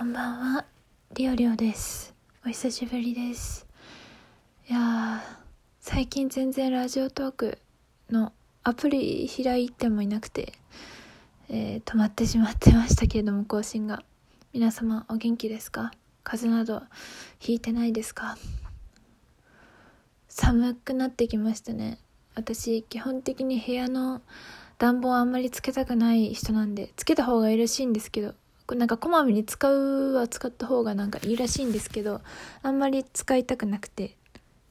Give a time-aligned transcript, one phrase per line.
[0.00, 0.64] こんばんは、
[1.12, 2.14] りおりおです。
[2.46, 3.66] お久しぶりです。
[4.66, 5.22] いや、
[5.78, 7.58] 最近全然ラジオトーク
[8.08, 8.32] の
[8.64, 10.54] アプリ開いてもいなくて、
[11.50, 14.02] えー止まってしまってましたけれども、更新が。
[14.54, 15.92] 皆様お元気ですか？
[16.24, 16.86] 風邪など
[17.38, 18.38] ひいてないですか？
[20.28, 21.98] 寒くなってきましたね。
[22.34, 24.22] 私、基本的に部屋の
[24.78, 28.34] 暖房あんまりつけたくない人なんで、つけた方がいいらしいんですけど、
[28.74, 32.20] なんかこまめに使うは使った方がなんかいいらしいんですけど、
[32.62, 34.16] あんまり使いたくなくて。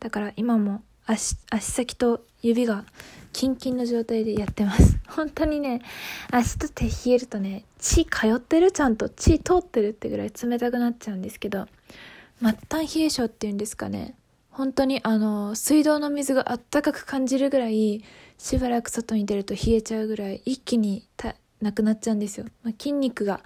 [0.00, 2.84] だから今も足、足先と指が
[3.32, 4.98] キンキンの状態でやってます。
[5.08, 5.82] 本当にね、
[6.30, 11.66] 足と手冷えるとね、血通ってるちゃんと血通ってるってぐらい冷たくなっちゃうんですけど、
[12.40, 14.14] 末端冷え性っていうんですかね。
[14.50, 18.02] 本当にあの、水道の水があったかく感じるぐらい、
[18.38, 22.46] しばらく外に出ると冷えちゃうぐらい、一気にたなくなっちゃうんですよ。
[22.62, 23.42] まあ、筋肉が、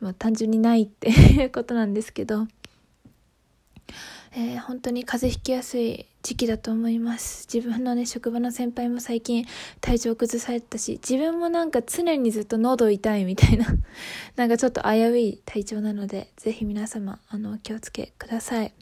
[0.00, 2.46] まあ、単純にないって いうことなんですけど、
[4.36, 7.46] えー本当に風邪ひきやすい時期だと思います。
[7.52, 9.46] 自分のね、職場の先輩も最近
[9.80, 13.66] 体調崩されたし、自分もなんか常にずっと喉痛いみたいな、
[14.34, 18.72] なんかちょっと危うい体調なので、ぜひ皆様、あの、お気をつけください。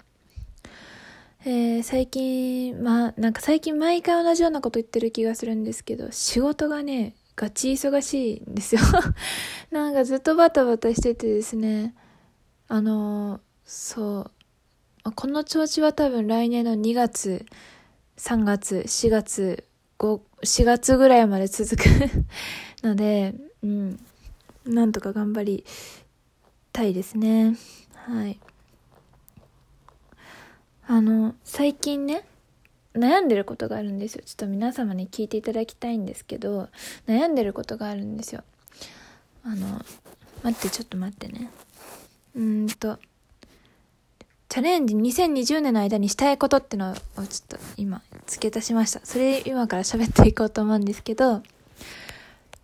[1.44, 8.80] えー最近、まあ、なんか最近毎回同じようなこと言ってる気がするんですけど、仕事がね、ガチ忙しいんですよ。
[9.72, 11.92] なんかずっとバタバタしててですね、
[12.68, 14.30] あのそ
[15.04, 17.44] う、この調子は多分来年の2月、
[18.16, 19.64] 3月、4月、
[19.98, 21.82] 5 4月ぐらいまで続く
[22.86, 23.34] ので、
[23.64, 23.98] うん、
[24.64, 25.64] なんとか頑張り
[26.72, 27.56] たいですね。
[28.06, 28.38] はい。
[30.86, 32.24] あの、最近ね、
[32.94, 34.22] 悩んでることがあるんですよ。
[34.24, 36.68] ちょっと皆様に聞いていただきたいんですけど、
[37.06, 38.44] 悩んでることがあるんですよ。
[39.44, 39.84] あの、
[40.42, 41.50] 待って、ちょっと待ってね。
[42.34, 42.98] うーんと、
[44.48, 49.00] チャレンジ2020年の間にしたいことってのをちょっと今付け足しました。
[49.02, 51.42] それ今から喋っていこうと思うんですけど、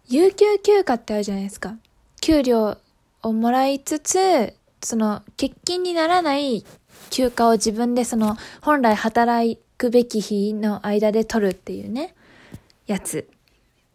[0.06, 1.76] 有給休暇ってあるじゃないですか。
[2.20, 2.76] 給料
[3.22, 6.64] をもらいつつ、その欠勤にならない
[7.08, 12.14] 休暇を自分でその本来働いくべき日の間で取るっていうね、
[12.86, 13.28] やつ。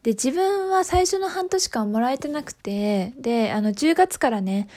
[0.03, 4.67] で、自分は最初の半年間もらえてなくて、で、あの、10月からね、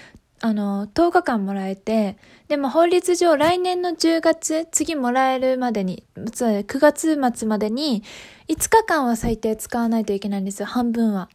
[0.40, 2.16] あの、10日間もらえて、
[2.48, 8.02] でも法律上来年の10月、次もらえるまでに、つまり9月末までに、
[8.48, 11.28] 5日間は最低使わないといけないんですよ、半分は。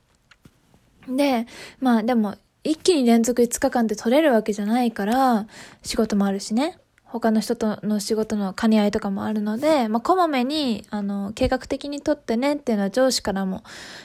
[1.08, 1.48] で、
[1.80, 5.48] まあでも、一気に連続5日間って取れるわけじゃないから、
[5.82, 6.78] 仕事もあるしね。
[7.11, 13.63] 他の人との仕事の兼ね合いとかもあるので、まあ、こまめに、あの、計画的に取ってねっていうのは上司からも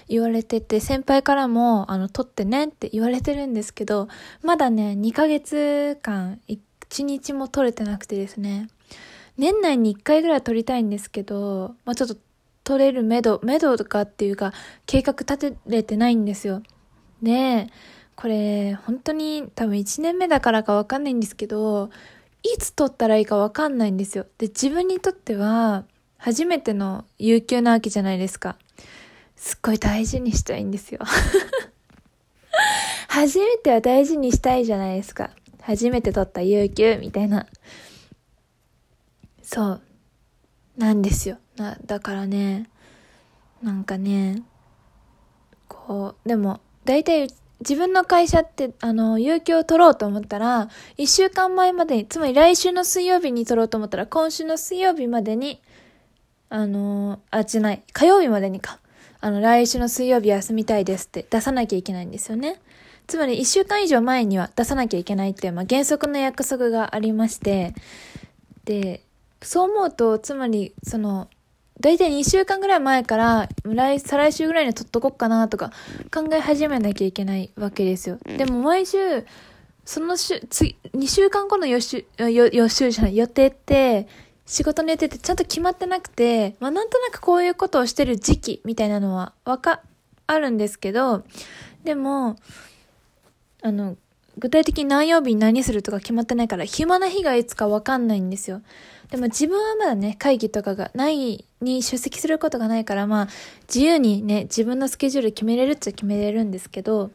[0.08, 4.08] 言われてて、先輩からも、あの、取ってねって言われてるんですけど、
[4.42, 8.68] まだね、2ヶ月間、1日も取れてなくてですね、
[9.38, 12.16] 年内に1回ぐらい取りたいんですけど、まあ、ちょっと
[12.64, 14.52] 取れる目処、目処とかっていうか、
[14.84, 16.60] 計画立てれてないんですよ。
[17.22, 17.68] で、
[18.16, 21.90] これ、本当に多分1年目だからかわかんないんですけど、
[22.54, 24.26] いつ取ったらいいかわかんないんですよ。
[24.38, 25.84] で、自分にとっては、
[26.18, 28.56] 初めての有給なわけじゃないですか。
[29.36, 31.00] すっごい大事にしたいんですよ。
[33.08, 35.30] 初めては大事にしたいじゃないですか。
[35.60, 37.46] 初めて取った有給みたいな。
[39.42, 39.80] そう。
[40.76, 41.38] なんですよ。
[41.56, 42.68] な、だからね、
[43.62, 44.42] なんかね、
[45.68, 47.28] こう、でも、大体
[47.60, 55.60] 自分の会社って、あの、有給を取ろうと思ったら、一週間前までに、つまり来週の水曜日に取ろうと思ったら、今週の水曜日までに、
[56.50, 58.78] あの、あ、じゃない、火曜日までにか。
[59.20, 62.60] あの、来週の水曜日休みたいですって出さなきゃいけないんですよね。
[63.06, 67.74] つまり一週間以上前には出さなきゃいけないっていう、まあ、原則の約束がありまして、
[68.64, 69.02] で、
[69.40, 71.28] そう思うと、つまり、その、
[71.81, 75.72] だいたい2週間ぐらい前から、来、再来週ぐらいに取っとこっかなとか
[76.12, 78.19] 考え始めなきゃいけないわけですよ。
[78.25, 78.98] でも毎週、
[79.84, 84.09] その週、次、2週間後の予習、よ予習じゃない、予定って、
[84.47, 89.83] 仕事の予定ってちゃんと決まってなくて、まあなんとなくこういうことをしてる時期みたいなのは、わか、
[90.27, 91.24] あるんですけど、
[91.84, 92.36] でも、
[93.62, 93.97] あの、
[94.38, 98.60] 具体的に何曜日に何するとか決まってないから、暇な日がいつかわかんないんですよ。
[99.10, 103.28] でも自分はまだね、会議とかがない、に出席することがないから、まあ、
[103.66, 107.10] 自由にね、自分のスケジュール決めれるっちゃ決めれるんですけど、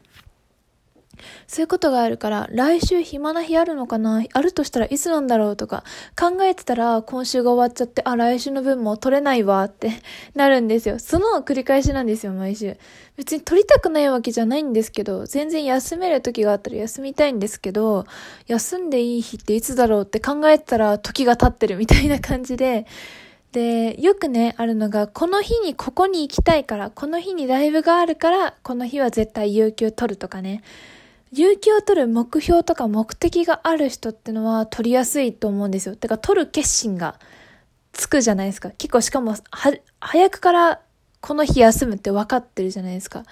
[1.46, 4.24] そういうことがあるから、来週暇な日あるのかな？
[4.32, 5.84] あるとしたらいつなんだろうとか、
[6.18, 9.90] 考えてたら今週が終わっちゃって、あ、来週の分も取れないわって
[10.34, 10.98] なるんですよ。
[10.98, 12.76] その繰り返しなんですよ、毎週。
[13.16, 18.06] 別に取りたくないわけじゃないんですけど、全然休める時があったら休みたいんですけど、
[18.46, 22.86] 休んでいい日っていつだろうって考えてたら時が経ってるみたいな感じで、
[23.52, 30.62] で、よくね、あるのが、この日にここに行きたいから、この日にライブがあるから、この日は絶対有給取るとかね。
[31.32, 35.96] 有給を取る目標とか目的がある人ってのは取りやすいと思うんですよ。
[35.96, 37.18] てか、取る決心が
[37.92, 38.70] つくじゃないですか。
[38.70, 40.80] 結構しかも、は、早くから
[41.22, 43.24] この日休むって分かってるじゃないですか。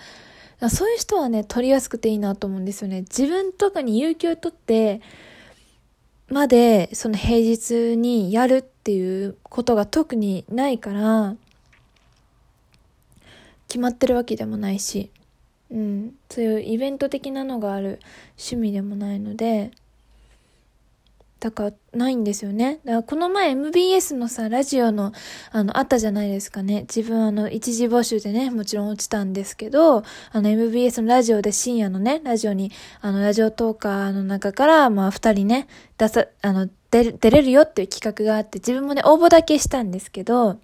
[0.60, 3.00] かそういう人はね、取りやすくていいなと思うんですよね。
[3.00, 5.02] 自分とかに有給を取って、
[6.28, 11.36] まで、その平日にやるっていうことが特にないから、
[13.68, 15.10] 決まってるわけでもないし、
[15.70, 18.00] うん、そういうイベント的なのがある
[18.36, 19.70] 趣味でもないので、
[21.40, 22.80] だからないんですよね。
[22.84, 25.12] だからこの前 MBS のさ、ラジオの、
[25.52, 26.82] あの、あったじゃないですかね。
[26.82, 32.70] 自分あの、一時募集でね、もちろん落ちたんですけど、あの MBS のラジオで深夜のね、ラジオに、
[33.00, 35.66] あの、ラジオトーカーの中から、まあ、二人ね、
[35.96, 40.58] 出さ、あの、出出れるよっていう企画があって、自分もね、応募だけしたんですけど、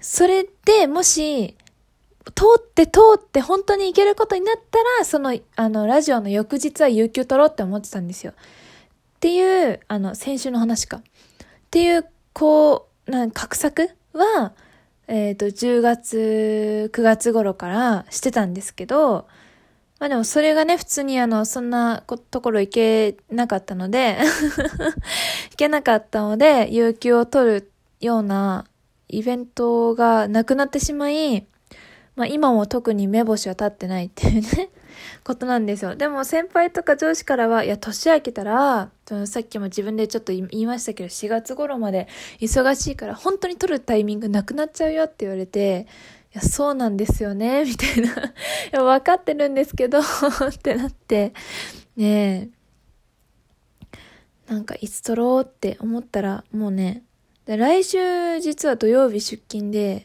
[0.00, 1.56] それでもし、
[2.34, 8.32] 通って通って本当に行けることになったら、その、あの、ラジオの翌日は有給取ろうって思ってたんですよ。
[8.32, 8.34] っ
[9.20, 10.98] ていう、あの、先週の話か。
[10.98, 11.02] っ
[11.70, 14.52] ていう、こう、なん、画策は、
[15.08, 19.26] えっ、ー、と、10月、9月頃からしてたんですけど、
[19.98, 24.18] まあでもそれがね、普通にあの、そんなところ行けなかったので
[25.50, 28.66] 行けなかったので、有給を取るような
[29.08, 31.46] イベントがなくなってしまい、
[32.16, 34.70] まあ今も特に目星は立ってないっていうね
[35.24, 35.96] ことなんですよ。
[35.96, 42.08] でも先輩とか上司からは、いや、年明けたら、そのさっきも自分でちょっと言いましたけど、4月頃まで
[42.40, 45.86] 忙しいから、本当に取るタイミングなくなっちゃうよって言われて、
[46.34, 48.08] いや、そうなんですよね、 みたいな。
[48.08, 48.14] い
[48.72, 50.02] や、分かってるんですけど っ
[50.62, 51.32] てなって、
[51.96, 52.50] ね
[54.48, 57.02] え、なんかいつ取ろうって思ったら、もうね、
[57.46, 60.04] 来週実は土曜日出勤で、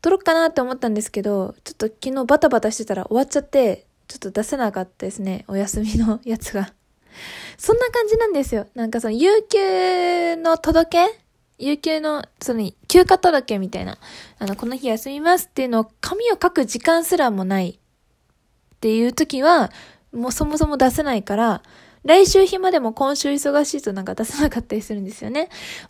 [0.00, 5.44] 撮ろっかなって思ったんですけど、ちょっと昨日バタバタしてたら終わっちゃって、ちょっと出せなかったですね。
[5.48, 6.72] お休みのやつが。
[7.58, 8.66] そんな感じなんですよ。
[8.74, 11.20] なんかその、有給の届け？
[11.58, 13.98] 有給の、その、休暇届みたいな。
[14.38, 19.72] あの、この日休みますっていうのを、紙を書く時間すらもないっていう時は、
[20.12, 21.62] もうそもそも出せないから、
[22.04, 25.48] 来週暇でも今週忙しいとなんか出せなかったりするんですよね。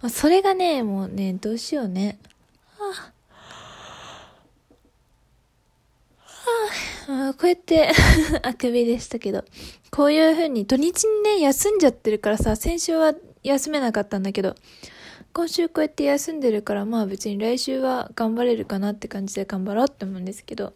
[0.09, 2.19] それがね、もうね、どうしようね。
[2.79, 3.18] はあ
[7.11, 7.91] あこうやって
[8.43, 9.43] あくびでしたけど、
[9.91, 14.55] こういう風に土日にね、休んじゃってるからさ、先週は休めなかったんだけど、
[15.33, 20.75] 今週こうやって休んでるから、まあ別に来週は頑張れるかなって感じで頑張ろうって思うんですけど、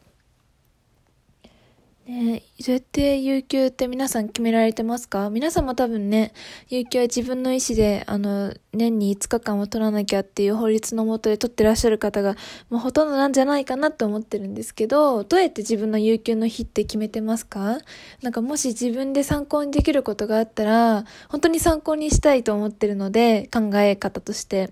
[2.06, 5.30] ねそうやって有給って皆さん決められてますか？
[5.30, 6.32] 皆さんも多分ね、
[6.68, 12.36] 有給は自分の意思で、あの、年に5日間は取らなきゃっていう法律のもとで取ってらっしゃる方が、
[12.70, 17.78] もうほとんどなんじゃないかなと思ってるんですけど、どうやって自分の有給の日って決めてますか？
[18.22, 24.70] なんかもし自分で参考にできることがあったら、本当に参考にしたいと思ってるので、考え方として。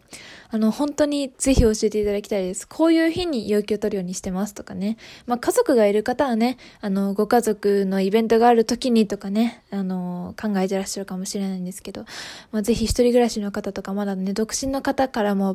[0.52, 2.66] あの、本当にぜひ教えていただきたいです。
[2.66, 4.96] こういう日に有給取るようにしてますとかね。
[5.26, 12.04] まあ、家族がいる方はね、あの、ご家族のイベントがある時にとかね、あの、考えてらっしゃるかもしれないんですけど、
[12.50, 15.54] まあ、ぜひ一人暮らしの方とか、まだね、独身の方からも、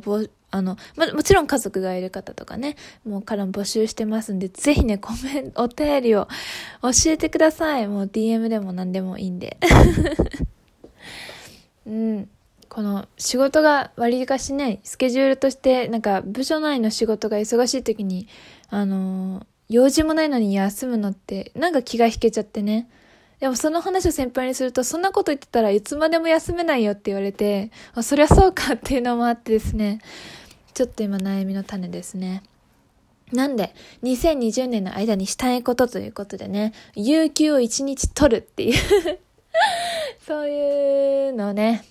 [0.50, 6.26] あの、ま、もちろん家族がいる方とかね、もうからも募集してますんで、ぜひね、コメント、お便りを
[6.80, 7.86] 教えてください。
[7.86, 9.58] もう DM でも何でもいいんで。
[11.86, 12.28] うん。
[12.68, 18.28] この仕事が割りかしね、スケジュールとして、なんか部署内の仕事が忙しい時に、
[18.68, 22.88] あのー、用事もないのに休むのって、なんか気が引けちゃってね。
[23.40, 30.00] でもその話を先輩にすると、そんなこと言ってたらいつまでも休めないよって言われて、あそりゃそうかっていうのもあってですね、
[30.74, 32.42] ちょっと今悩みの種ですね。
[33.32, 38.74] なんで、2020年の間にしたいことということでね、有給を1日取るっていう
[40.26, 41.84] そういうのをね、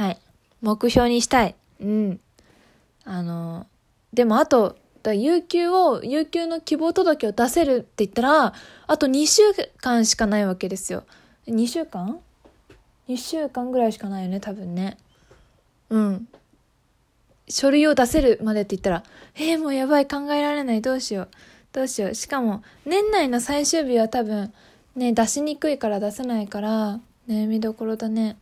[0.00, 0.18] はい。
[0.62, 1.54] 目標にしたい。
[1.78, 2.20] うん。
[3.04, 3.66] あの、
[4.14, 8.54] でもあと、だ有給を、有給の希望届を出せるって言ったら、
[8.86, 9.42] あと2週
[9.82, 11.04] 間しかないわけですよ。
[11.48, 12.18] 2週間
[13.08, 14.96] ?2 週間ぐらいしかないよね、多分ね。
[15.90, 16.28] うん。
[17.46, 19.02] 書類を出せるまでって言ったら、
[19.34, 21.28] えー、もうやばい、考えられない、どうしよう。
[21.72, 22.14] どうしよう。
[22.14, 24.50] しかも、年内の最終日は多分、
[24.96, 28.38] ね、出しにくいから出せないから、悩みどころだね。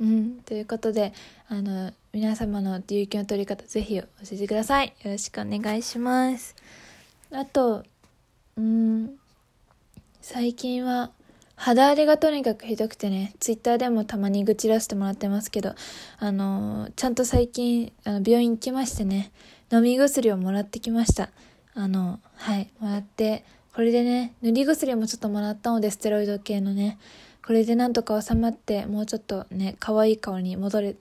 [0.00, 0.40] うん。
[0.44, 1.12] ということで、
[1.48, 4.94] あの、皆様の有給の取り方、ぜひ教えてください。
[5.02, 6.54] よろしくお願いします。
[7.32, 7.84] あと、
[8.56, 9.18] うん、
[10.20, 11.10] 最近は、
[11.58, 15.74] 肌荒れがとにかくひどくてね、ツイッターでもたまに愚痴らせてもらってますけど、
[16.20, 19.32] あのちゃんと最近、あの、病院行きましてね、
[19.72, 21.30] 飲み薬をもらってきました。
[21.74, 26.96] あの、はい、もらって、これでね、塗り薬もちょっともらったので、ステロイド系のね、
[27.48, 30.96] これでなんとか収まって、もうちょっとね、可愛い顔に戻れ、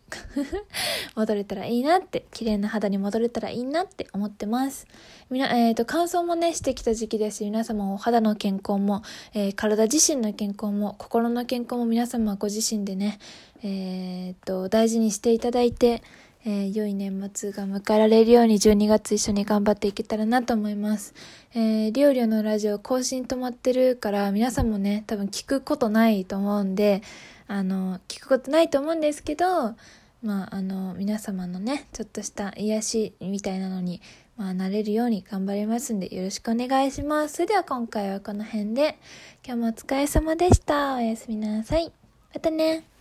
[1.14, 4.88] 戻れたらいいなって、綺麗な肌に戻れたらいいなって思ってます。
[5.30, 9.02] みな、えっ、ー、と、乾燥もね、してきた時期です、皆様お肌の健康も、
[9.34, 13.20] えー、体自身の健康も、心の健康も皆様ご自身でね、
[13.62, 16.02] えっ、ー、と、大事にしていただいて、
[16.50, 21.14] えー、良い年末が迎えられるように12月一緒に頑張っていけたらなと思います。
[21.54, 27.02] えー、りょうりょのラジオ更新止まってるから皆さんもね、多分聞くことないと思うんで、
[27.48, 29.76] あの、聞くことないと思うんですけど、
[30.24, 34.02] まあ、あの、皆様のね、ちょっとした癒しみたいなのに、
[34.38, 37.36] まあ、なれるように頑張りますんで、よろしくお願いします。
[37.36, 38.98] それでは今回はこの辺で、
[39.46, 40.96] 今日もお疲れ様でした。
[40.96, 41.92] おやすみなさい。
[42.34, 42.97] またね。